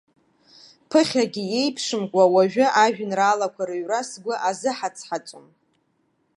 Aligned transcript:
Ԥыхьагьы 0.89 1.43
еиԥшымкәа 1.59 2.23
уажәы 2.33 2.65
ажәеинраалақәа 2.83 3.63
рыҩра 3.67 4.01
сгәы 4.09 4.35
азыҳаҵҳаҵон. 4.49 5.47